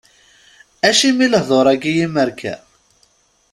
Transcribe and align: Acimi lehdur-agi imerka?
Acimi 0.89 1.27
lehdur-agi 1.31 1.91
imerka? 2.05 2.53